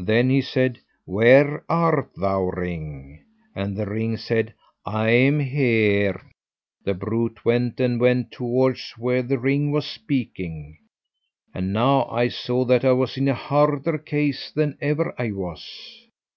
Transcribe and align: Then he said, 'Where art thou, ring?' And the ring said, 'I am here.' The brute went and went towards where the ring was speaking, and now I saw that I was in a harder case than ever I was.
Then 0.00 0.28
he 0.28 0.40
said, 0.42 0.80
'Where 1.04 1.64
art 1.68 2.10
thou, 2.16 2.46
ring?' 2.46 3.20
And 3.54 3.76
the 3.76 3.86
ring 3.86 4.16
said, 4.16 4.54
'I 4.84 5.10
am 5.10 5.38
here.' 5.38 6.20
The 6.82 6.94
brute 6.94 7.44
went 7.44 7.78
and 7.78 8.00
went 8.00 8.32
towards 8.32 8.94
where 8.98 9.22
the 9.22 9.38
ring 9.38 9.70
was 9.70 9.86
speaking, 9.86 10.78
and 11.54 11.72
now 11.72 12.06
I 12.08 12.26
saw 12.26 12.64
that 12.64 12.84
I 12.84 12.90
was 12.94 13.16
in 13.16 13.28
a 13.28 13.34
harder 13.34 13.98
case 13.98 14.50
than 14.50 14.78
ever 14.80 15.14
I 15.16 15.30
was. 15.30 16.04